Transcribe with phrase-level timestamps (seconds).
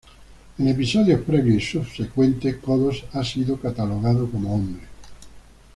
[0.57, 4.87] En episodios previos y subsecuentes, Kodos ha sido catalogado como hombre.